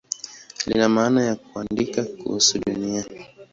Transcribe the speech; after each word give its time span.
Lina 0.65 0.89
maana 0.89 1.23
ya 1.23 1.35
"kuandika 1.35 2.03
kuhusu 2.03 2.59
Dunia". 2.59 3.05